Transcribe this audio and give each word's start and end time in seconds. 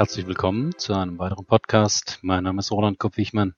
Herzlich 0.00 0.26
willkommen 0.26 0.78
zu 0.78 0.94
einem 0.94 1.18
weiteren 1.18 1.44
Podcast. 1.44 2.20
Mein 2.22 2.44
Name 2.44 2.60
ist 2.60 2.72
Roland 2.72 2.98
Kopp-Wichmann. 2.98 3.54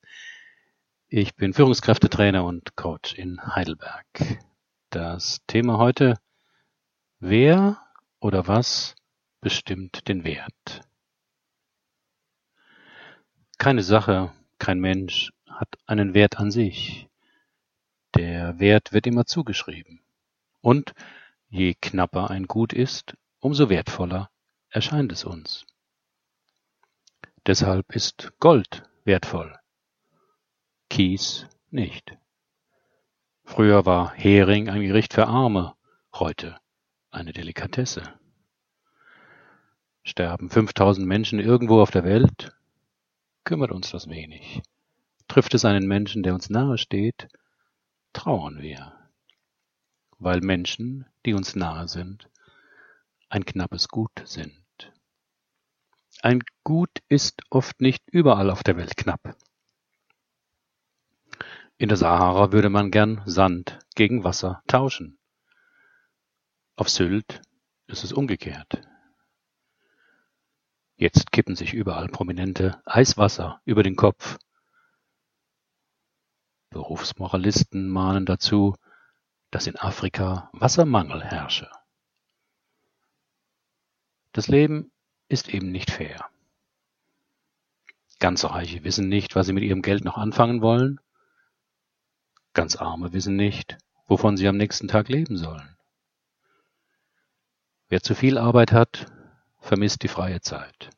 Ich 1.08 1.36
bin 1.36 1.54
Führungskräftetrainer 1.54 2.44
und 2.44 2.74
Coach 2.74 3.14
in 3.14 3.40
Heidelberg. 3.54 4.04
Das 4.90 5.38
Thema 5.46 5.78
heute, 5.78 6.18
wer 7.20 7.80
oder 8.18 8.48
was 8.48 8.96
bestimmt 9.40 10.08
den 10.08 10.24
Wert? 10.24 10.80
Keine 13.58 13.84
Sache, 13.84 14.32
kein 14.58 14.80
Mensch 14.80 15.32
hat 15.48 15.68
einen 15.86 16.12
Wert 16.12 16.40
an 16.40 16.50
sich. 16.50 17.06
Der 18.16 18.58
Wert 18.58 18.92
wird 18.92 19.06
immer 19.06 19.26
zugeschrieben. 19.26 20.00
Und 20.60 20.92
je 21.50 21.74
knapper 21.80 22.30
ein 22.30 22.48
Gut 22.48 22.72
ist, 22.72 23.16
umso 23.38 23.68
wertvoller 23.68 24.28
erscheint 24.70 25.12
es 25.12 25.22
uns. 25.24 25.66
Deshalb 27.44 27.96
ist 27.96 28.32
Gold 28.38 28.84
wertvoll, 29.04 29.58
Kies 30.88 31.48
nicht. 31.70 32.16
Früher 33.42 33.84
war 33.84 34.14
Hering 34.14 34.68
ein 34.68 34.82
Gericht 34.82 35.12
für 35.12 35.26
Arme, 35.26 35.74
heute 36.14 36.60
eine 37.10 37.32
Delikatesse. 37.32 38.14
Sterben 40.04 40.50
5000 40.50 41.04
Menschen 41.04 41.40
irgendwo 41.40 41.80
auf 41.80 41.90
der 41.90 42.04
Welt, 42.04 42.56
kümmert 43.42 43.72
uns 43.72 43.90
das 43.90 44.08
wenig. 44.08 44.62
Trifft 45.26 45.54
es 45.54 45.64
einen 45.64 45.88
Menschen, 45.88 46.22
der 46.22 46.34
uns 46.34 46.48
nahe 46.48 46.78
steht, 46.78 47.26
trauern 48.12 48.62
wir, 48.62 48.92
weil 50.20 50.42
Menschen, 50.42 51.06
die 51.26 51.34
uns 51.34 51.56
nahe 51.56 51.88
sind, 51.88 52.30
ein 53.28 53.44
knappes 53.44 53.88
Gut 53.88 54.22
sind. 54.26 54.61
Ein 56.24 56.44
Gut 56.62 57.02
ist 57.08 57.42
oft 57.50 57.80
nicht 57.80 58.08
überall 58.08 58.48
auf 58.50 58.62
der 58.62 58.76
Welt 58.76 58.96
knapp. 58.96 59.36
In 61.78 61.88
der 61.88 61.96
Sahara 61.96 62.52
würde 62.52 62.70
man 62.70 62.92
gern 62.92 63.22
Sand 63.26 63.80
gegen 63.96 64.22
Wasser 64.22 64.62
tauschen. 64.68 65.18
Auf 66.76 66.88
Sylt 66.88 67.42
ist 67.88 68.04
es 68.04 68.12
umgekehrt. 68.12 68.88
Jetzt 70.94 71.32
kippen 71.32 71.56
sich 71.56 71.74
überall 71.74 72.06
prominente 72.06 72.80
Eiswasser 72.84 73.60
über 73.64 73.82
den 73.82 73.96
Kopf. 73.96 74.38
Berufsmoralisten 76.70 77.88
mahnen 77.88 78.26
dazu, 78.26 78.76
dass 79.50 79.66
in 79.66 79.76
Afrika 79.76 80.50
Wassermangel 80.52 81.24
herrsche. 81.24 81.68
Das 84.30 84.46
Leben 84.46 84.92
ist 85.32 85.52
eben 85.52 85.72
nicht 85.72 85.90
fair. 85.90 86.28
Ganz 88.18 88.44
Reiche 88.44 88.84
wissen 88.84 89.08
nicht, 89.08 89.34
was 89.34 89.46
sie 89.46 89.52
mit 89.52 89.64
ihrem 89.64 89.82
Geld 89.82 90.04
noch 90.04 90.16
anfangen 90.16 90.60
wollen. 90.60 91.00
Ganz 92.52 92.76
Arme 92.76 93.12
wissen 93.12 93.34
nicht, 93.34 93.78
wovon 94.06 94.36
sie 94.36 94.46
am 94.46 94.56
nächsten 94.56 94.88
Tag 94.88 95.08
leben 95.08 95.36
sollen. 95.36 95.76
Wer 97.88 98.02
zu 98.02 98.14
viel 98.14 98.38
Arbeit 98.38 98.72
hat, 98.72 99.06
vermisst 99.58 100.02
die 100.02 100.08
freie 100.08 100.40
Zeit. 100.40 100.90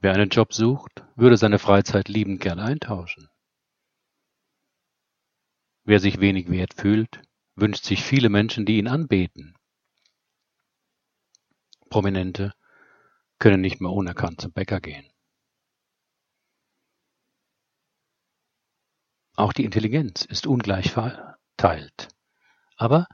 Wer 0.00 0.12
einen 0.12 0.28
Job 0.28 0.52
sucht, 0.52 1.02
würde 1.16 1.36
seine 1.36 1.58
Freizeit 1.58 2.08
liebend 2.08 2.40
gern 2.40 2.60
eintauschen. 2.60 3.28
Wer 5.84 5.98
sich 5.98 6.20
wenig 6.20 6.50
wert 6.50 6.74
fühlt, 6.74 7.22
wünscht 7.56 7.84
sich 7.84 8.04
viele 8.04 8.28
Menschen, 8.28 8.66
die 8.66 8.78
ihn 8.78 8.86
anbeten. 8.86 9.56
Prominente 11.88 12.54
können 13.38 13.60
nicht 13.60 13.80
mehr 13.80 13.90
unerkannt 13.90 14.40
zum 14.40 14.52
Bäcker 14.52 14.80
gehen. 14.80 15.08
Auch 19.36 19.52
die 19.52 19.64
Intelligenz 19.64 20.24
ist 20.24 20.46
ungleich 20.46 20.90
verteilt. 20.90 22.08
Aber 22.76 23.06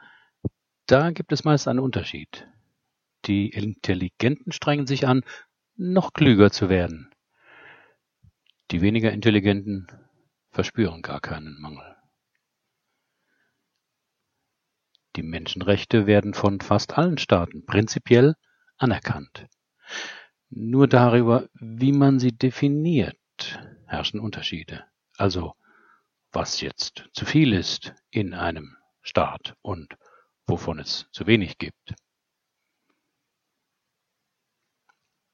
da 0.87 1.11
gibt 1.11 1.33
es 1.33 1.45
meist 1.45 1.69
einen 1.69 1.81
Unterschied. 1.81 2.49
Die 3.27 3.51
Intelligenten 3.51 4.53
strengen 4.53 4.87
sich 4.87 5.07
an, 5.07 5.23
noch 5.77 6.13
klüger 6.13 6.51
zu 6.51 6.69
werden. 6.69 7.11
Die 8.71 8.81
weniger 8.81 9.13
Intelligenten 9.13 9.87
verspüren 10.51 11.03
gar 11.03 11.21
keinen 11.21 11.61
Mangel. 11.61 11.97
Die 15.17 15.23
Menschenrechte 15.23 16.07
werden 16.07 16.35
von 16.35 16.61
fast 16.61 16.97
allen 16.99 17.19
Staaten 17.19 17.67
prinzipiell 17.67 18.35
anerkannt. 18.77 19.47
Nur 20.51 20.89
darüber, 20.89 21.49
wie 21.55 21.93
man 21.93 22.19
sie 22.19 22.33
definiert, 22.33 23.19
herrschen 23.87 24.21
Unterschiede. 24.21 24.85
Also, 25.17 25.55
was 26.33 26.61
jetzt 26.61 27.09
zu 27.13 27.25
viel 27.25 27.53
ist 27.53 27.95
in 28.11 28.35
einem 28.35 28.77
Staat 29.03 29.57
und 29.63 29.97
wovon 30.47 30.79
es 30.79 31.07
zu 31.13 31.27
wenig 31.27 31.59
gibt. 31.59 31.95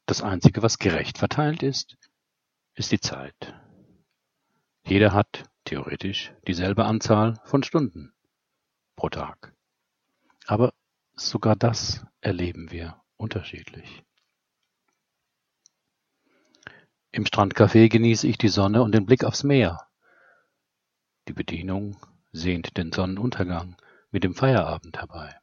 Das 0.07 0.23
Einzige, 0.23 0.63
was 0.63 0.79
gerecht 0.79 1.19
verteilt 1.19 1.63
ist, 1.63 1.97
ist 2.75 2.93
die 2.93 3.01
Zeit. 3.01 3.55
Jeder 4.85 5.13
hat 5.13 5.45
theoretisch 5.65 6.33
dieselbe 6.47 6.85
Anzahl 6.85 7.41
von 7.45 7.63
Stunden 7.63 8.13
pro 8.97 9.09
Tag. 9.09 9.55
Aber 10.47 10.73
sogar 11.15 11.55
das 11.55 12.05
erleben 12.21 12.71
wir 12.71 13.01
unterschiedlich. 13.17 14.03
Im 17.13 17.25
Strandcafé 17.25 17.89
genieße 17.89 18.27
ich 18.29 18.39
die 18.39 18.49
Sonne 18.49 18.83
und 18.83 18.93
den 18.93 19.05
Blick 19.05 19.25
aufs 19.25 19.43
Meer. 19.43 19.89
Die 21.27 21.33
Bedienung 21.33 21.97
sehnt 22.33 22.77
den 22.77 22.93
Sonnenuntergang 22.93 23.77
mit 24.11 24.23
dem 24.23 24.35
Feierabend 24.35 24.99
herbei. 24.99 25.37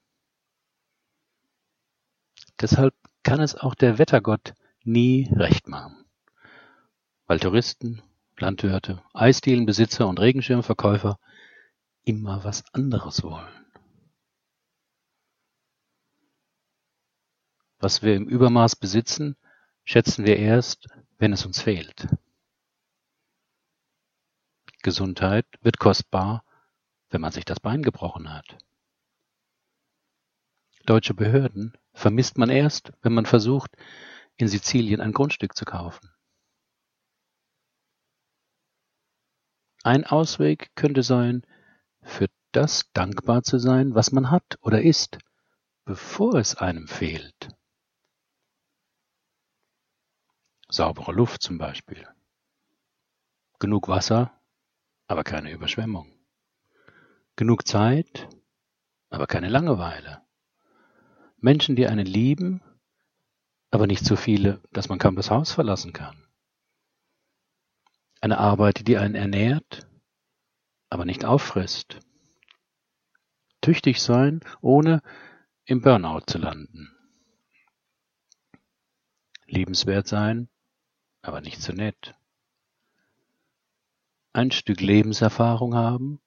Deshalb 2.60 2.96
kann 3.24 3.42
es 3.42 3.56
auch 3.56 3.76
der 3.76 3.98
Wettergott 3.98 4.54
nie 4.84 5.30
recht 5.34 5.68
machen, 5.68 6.06
weil 7.26 7.40
Touristen, 7.40 8.02
Landwirte, 8.38 9.04
Eisdielenbesitzer 9.14 10.08
und 10.08 10.20
Regenschirmverkäufer 10.20 11.20
immer 12.04 12.46
was 12.46 12.64
anderes 12.74 13.24
wollen. 13.24 13.66
Was 17.80 18.02
wir 18.02 18.16
im 18.16 18.28
Übermaß 18.28 18.78
besitzen, 18.78 19.36
schätzen 19.84 20.26
wir 20.26 20.38
erst, 20.38 20.88
wenn 21.18 21.34
es 21.34 21.46
uns 21.46 21.62
fehlt. 21.62 22.08
Gesundheit 24.84 25.46
wird 25.62 25.80
kostbar, 25.80 26.44
wenn 27.10 27.22
man 27.22 27.32
sich 27.32 27.46
das 27.46 27.60
Bein 27.60 27.82
gebrochen 27.84 28.32
hat. 28.34 28.58
Deutsche 30.86 31.14
Behörden 31.14 31.78
vermisst 31.94 32.38
man 32.38 32.50
erst, 32.50 32.94
wenn 33.02 33.14
man 33.14 33.26
versucht, 33.26 33.72
in 34.38 34.48
Sizilien 34.48 35.02
ein 35.02 35.12
Grundstück 35.12 35.56
zu 35.56 35.66
kaufen. 35.66 36.10
Ein 39.84 40.06
Ausweg 40.06 40.72
könnte 40.76 41.04
sein, 41.04 41.46
für 42.02 42.28
das 42.52 42.90
dankbar 42.94 43.44
zu 43.44 43.58
sein, 43.58 43.96
was 43.96 44.12
man 44.12 44.32
hat 44.32 44.58
oder 44.62 44.82
ist, 44.82 45.18
bevor 45.86 46.36
es 46.36 46.56
einem 46.56 46.88
fehlt. 46.88 47.37
Saubere 50.78 51.12
Luft 51.12 51.42
zum 51.42 51.58
Beispiel. 51.58 52.08
Genug 53.58 53.88
Wasser, 53.88 54.40
aber 55.08 55.24
keine 55.24 55.52
Überschwemmung. 55.52 56.14
Genug 57.36 57.68
Zeit, 57.68 58.30
aber 59.10 59.26
keine 59.26 59.50
Langeweile. 59.50 60.22
Menschen, 61.38 61.76
die 61.76 61.88
einen 61.88 62.06
lieben, 62.06 62.62
aber 63.72 63.88
nicht 63.88 64.06
so 64.06 64.16
viele, 64.16 64.62
dass 64.72 64.88
man 64.88 65.00
kaum 65.00 65.16
das 65.16 65.32
Haus 65.32 65.52
verlassen 65.52 65.94
kann. 65.94 66.28
Eine 68.22 68.38
Arbeit, 68.38 68.88
die 68.88 69.00
einen 69.00 69.16
ernährt, 69.16 69.88
aber 70.92 71.06
nicht 71.06 71.26
auffrisst. 71.26 71.98
Tüchtig 73.62 74.00
sein, 74.00 74.42
ohne 74.62 75.02
im 75.66 75.82
Burnout 75.82 76.26
zu 76.28 76.38
landen. 76.38 76.96
Liebenswert 79.48 80.08
sein, 80.08 80.50
aber 81.28 81.42
nicht 81.42 81.62
so 81.62 81.74
nett. 81.74 82.16
Ein 84.32 84.52
Stück 84.52 84.80
Lebenserfahrung 84.80 85.76
haben, 85.76 86.22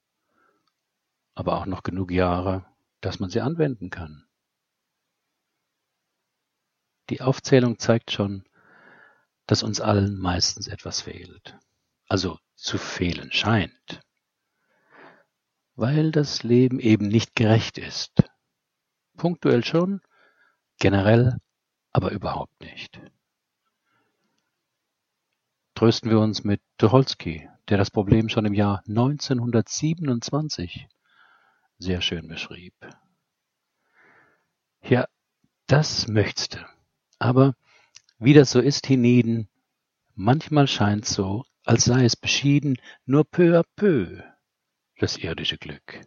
aber 1.33 1.57
auch 1.57 1.65
noch 1.65 1.81
genug 1.81 2.11
Jahre, 2.11 2.65
dass 2.99 3.19
man 3.19 3.31
sie 3.31 3.41
anwenden 3.41 3.89
kann. 3.89 4.27
Die 7.09 7.21
Aufzählung 7.21 7.79
zeigt 7.79 8.11
schon, 8.11 8.45
dass 9.47 9.63
uns 9.63 9.81
allen 9.81 10.19
meistens 10.19 10.67
etwas 10.67 11.01
fehlt, 11.01 11.57
also 12.07 12.37
zu 12.55 12.77
fehlen 12.77 13.31
scheint, 13.31 14.01
weil 15.75 16.11
das 16.11 16.43
Leben 16.43 16.79
eben 16.79 17.07
nicht 17.07 17.35
gerecht 17.35 17.79
ist. 17.79 18.23
Punktuell 19.17 19.65
schon, 19.65 20.01
generell 20.77 21.37
aber 21.91 22.11
überhaupt 22.11 22.61
nicht. 22.61 23.01
Trösten 25.81 26.11
wir 26.11 26.19
uns 26.19 26.43
mit 26.43 26.61
Tucholsky, 26.77 27.49
der 27.67 27.79
das 27.79 27.89
Problem 27.89 28.29
schon 28.29 28.45
im 28.45 28.53
Jahr 28.53 28.83
1927 28.87 30.87
sehr 31.79 32.01
schön 32.01 32.27
beschrieb. 32.27 32.75
Ja, 34.83 35.07
das 35.65 36.07
möchtest 36.07 36.53
du. 36.53 36.59
Aber 37.17 37.55
wie 38.19 38.35
das 38.35 38.51
so 38.51 38.59
ist 38.59 38.85
hienieden, 38.85 39.49
manchmal 40.13 40.67
scheint's 40.67 41.15
so, 41.15 41.45
als 41.65 41.85
sei 41.85 42.05
es 42.05 42.15
beschieden, 42.15 42.77
nur 43.05 43.25
peu 43.25 43.59
à 43.59 43.63
peu, 43.75 44.21
das 44.99 45.17
irdische 45.17 45.57
Glück. 45.57 45.99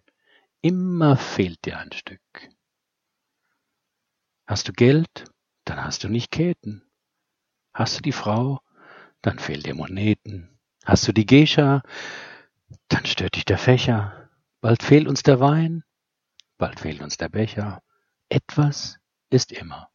Immer 0.60 1.16
fehlt 1.16 1.64
dir 1.64 1.80
ein 1.80 1.90
Stück. 1.90 2.48
Hast 4.46 4.68
du 4.68 4.72
Geld, 4.72 5.24
dann 5.64 5.82
hast 5.82 6.04
du 6.04 6.08
nicht 6.08 6.30
Käten. 6.30 6.88
Hast 7.72 7.98
du 7.98 8.02
die 8.02 8.12
Frau, 8.12 8.60
dann 9.24 9.38
fehlen 9.38 9.62
dir 9.62 9.74
Moneten. 9.74 10.58
Hast 10.84 11.08
du 11.08 11.12
die 11.12 11.24
Gescha, 11.24 11.82
dann 12.88 13.06
stört 13.06 13.36
dich 13.36 13.46
der 13.46 13.56
Fächer. 13.56 14.30
Bald 14.60 14.82
fehlt 14.82 15.08
uns 15.08 15.22
der 15.22 15.40
Wein, 15.40 15.82
bald 16.58 16.80
fehlt 16.80 17.00
uns 17.00 17.16
der 17.16 17.30
Becher. 17.30 17.82
Etwas 18.28 18.98
ist 19.30 19.50
immer. 19.52 19.90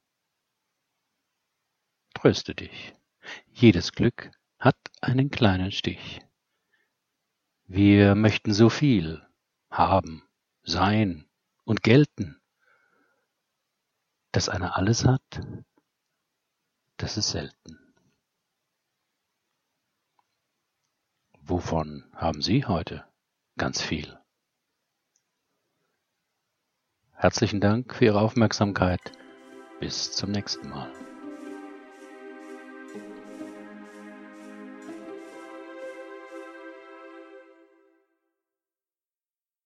Tröste 2.16 2.56
dich. 2.56 2.96
Jedes 3.52 3.92
Glück 3.92 4.32
hat 4.58 4.78
einen 5.00 5.30
kleinen 5.30 5.72
Stich. 5.72 6.22
Wir 7.66 8.16
möchten 8.16 8.52
so 8.52 8.70
viel 8.70 9.24
haben, 9.70 10.24
sein 10.64 11.30
und 11.66 11.84
gelten. 11.84 12.42
Dass 14.32 14.50
einer 14.50 14.76
alles 14.76 15.06
hat, 15.06 15.42
das 16.98 17.18
ist 17.18 17.30
selten. 17.30 17.79
Wovon 21.50 22.04
haben 22.14 22.44
Sie 22.44 22.68
heute 22.68 23.06
ganz 23.58 23.82
viel? 23.82 24.20
Herzlichen 27.14 27.60
Dank 27.60 27.96
für 27.96 28.06
Ihre 28.06 28.22
Aufmerksamkeit. 28.22 29.02
Bis 29.80 30.12
zum 30.12 30.30
nächsten 30.30 30.70
Mal. 30.70 30.92